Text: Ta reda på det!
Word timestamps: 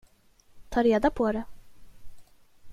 Ta 0.69 0.81
reda 0.83 1.09
på 1.11 1.31
det! 1.31 1.43